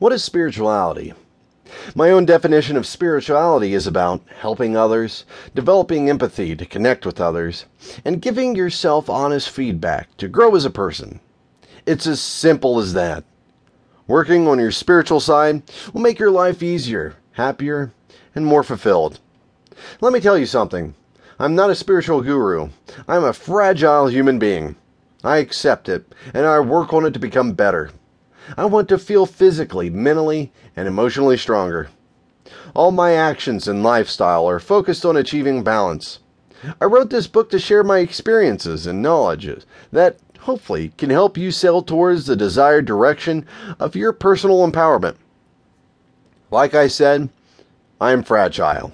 [0.00, 1.14] What is spirituality?
[1.94, 5.24] My own definition of spirituality is about helping others,
[5.54, 7.66] developing empathy to connect with others,
[8.04, 11.20] and giving yourself honest feedback to grow as a person.
[11.86, 13.22] It's as simple as that.
[14.08, 15.62] Working on your spiritual side
[15.92, 17.92] will make your life easier, happier,
[18.34, 19.20] and more fulfilled.
[20.00, 20.96] Let me tell you something.
[21.38, 22.70] I'm not a spiritual guru.
[23.06, 24.74] I'm a fragile human being.
[25.22, 27.90] I accept it, and I work on it to become better.
[28.56, 31.88] I want to feel physically, mentally, and emotionally stronger.
[32.74, 36.18] All my actions and lifestyle are focused on achieving balance.
[36.80, 41.50] I wrote this book to share my experiences and knowledges that hopefully can help you
[41.50, 43.46] sail towards the desired direction
[43.78, 45.16] of your personal empowerment.
[46.50, 47.30] Like I said,
[48.00, 48.92] I am fragile.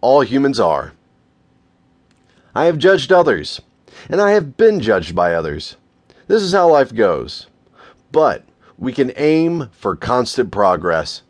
[0.00, 0.92] All humans are.
[2.54, 3.60] I have judged others,
[4.08, 5.76] and I have been judged by others.
[6.26, 7.46] This is how life goes.
[8.12, 8.44] But
[8.78, 11.22] we can aim for constant progress.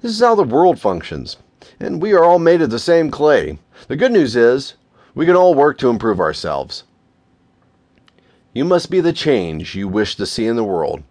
[0.00, 1.36] This is how the world functions,
[1.78, 3.58] and we are all made of the same clay.
[3.88, 4.74] The good news is,
[5.14, 6.84] we can all work to improve ourselves.
[8.52, 11.02] You must be the change you wish to see in the world.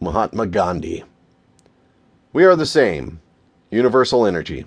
[0.00, 1.04] Mahatma Gandhi.
[2.32, 3.20] We are the same.
[3.70, 4.66] Universal energy.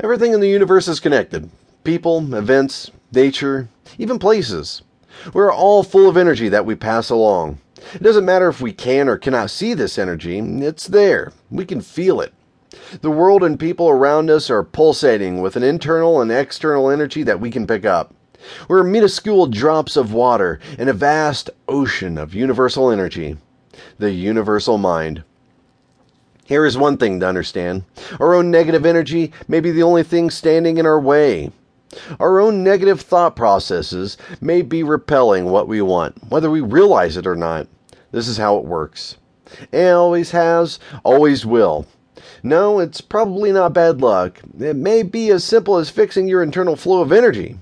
[0.00, 1.50] Everything in the universe is connected
[1.84, 3.68] people, events, nature,
[3.98, 4.82] even places.
[5.32, 7.58] We're all full of energy that we pass along.
[7.94, 11.32] It doesn't matter if we can or cannot see this energy, it's there.
[11.50, 12.32] We can feel it.
[13.00, 17.40] The world and people around us are pulsating with an internal and external energy that
[17.40, 18.14] we can pick up.
[18.68, 23.36] We're minuscule drops of water in a vast ocean of universal energy,
[23.98, 25.22] the universal mind.
[26.44, 27.84] Here is one thing to understand
[28.18, 31.50] our own negative energy may be the only thing standing in our way.
[32.18, 37.26] Our own negative thought processes may be repelling what we want, whether we realize it
[37.26, 37.68] or not.
[38.12, 39.16] This is how it works.
[39.70, 41.86] It always has, always will.
[42.42, 44.40] No, it's probably not bad luck.
[44.58, 47.58] It may be as simple as fixing your internal flow of energy.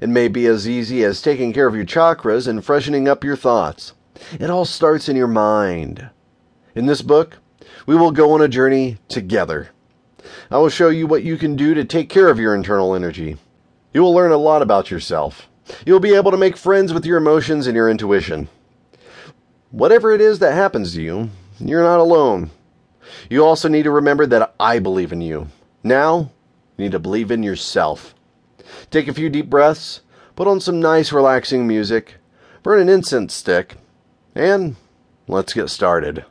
[0.00, 3.36] It may be as easy as taking care of your chakras and freshening up your
[3.36, 3.92] thoughts.
[4.38, 6.08] It all starts in your mind.
[6.74, 7.38] In this book,
[7.86, 9.70] we will go on a journey together.
[10.50, 13.36] I will show you what you can do to take care of your internal energy.
[13.96, 15.48] You will learn a lot about yourself.
[15.86, 18.48] You'll be able to make friends with your emotions and your intuition.
[19.70, 22.50] Whatever it is that happens to you, you're not alone.
[23.30, 25.48] You also need to remember that I believe in you.
[25.82, 26.30] Now,
[26.76, 28.14] you need to believe in yourself.
[28.90, 30.02] Take a few deep breaths,
[30.34, 32.16] put on some nice relaxing music,
[32.62, 33.76] burn an incense stick,
[34.34, 34.76] and
[35.26, 36.26] let's get started.